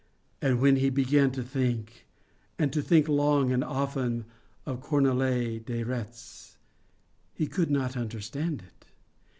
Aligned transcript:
And, 0.41 0.59
when 0.59 0.77
he 0.77 0.89
began 0.89 1.29
to 1.33 1.43
think 1.43 2.07
and 2.57 2.73
to 2.73 2.81
think 2.81 3.07
long 3.07 3.51
and 3.51 3.63
often 3.63 4.25
of 4.65 4.81
Cornélie 4.81 5.63
de 5.63 5.83
Retz, 5.83 6.57
he 7.35 7.45
could 7.45 7.69
not 7.69 7.95
understand 7.95 8.63
it. 8.65 8.87